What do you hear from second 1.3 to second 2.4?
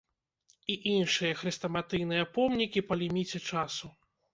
хрэстаматыйныя